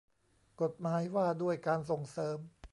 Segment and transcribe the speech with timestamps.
[0.61, 2.37] กฎหมายว่าด้วยการส่งเสริม